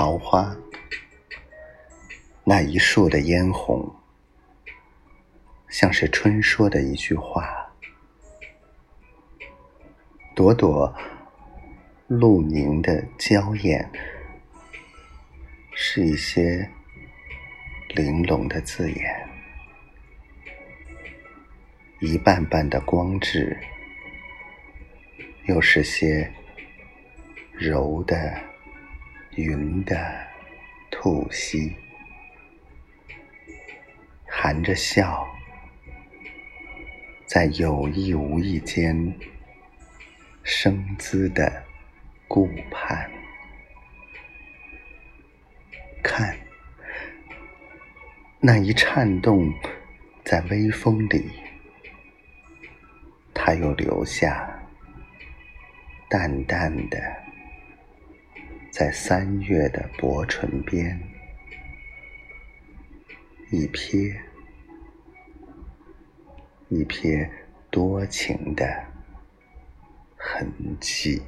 [0.00, 0.56] 桃花，
[2.44, 3.92] 那一树的嫣红，
[5.68, 7.42] 像是春说的一句话；
[10.36, 10.94] 朵朵
[12.06, 13.90] 露凝的娇艳，
[15.74, 16.70] 是一些
[17.88, 19.04] 玲珑的字眼；
[21.98, 23.58] 一瓣瓣的光质，
[25.46, 26.32] 又是些
[27.52, 28.40] 柔的。
[29.40, 29.96] 云的
[30.90, 31.72] 吐息，
[34.26, 35.24] 含着笑，
[37.24, 39.14] 在有意无意间
[40.42, 41.62] 生姿的
[42.26, 43.08] 顾盼。
[46.02, 46.36] 看，
[48.40, 49.54] 那一颤动
[50.24, 51.30] 在微风里，
[53.32, 54.60] 它又留下
[56.08, 56.98] 淡淡的。
[58.78, 61.00] 在三月的薄唇边，
[63.50, 64.16] 一瞥，
[66.68, 67.28] 一瞥
[67.70, 68.84] 多情的
[70.16, 70.48] 痕
[70.78, 71.20] 迹。